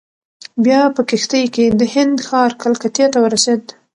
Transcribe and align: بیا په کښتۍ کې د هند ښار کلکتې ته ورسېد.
بیا 0.65 0.81
په 0.95 1.01
کښتۍ 1.09 1.43
کې 1.55 1.65
د 1.79 1.81
هند 1.93 2.15
ښار 2.27 2.51
کلکتې 2.63 3.05
ته 3.13 3.17
ورسېد. 3.21 3.63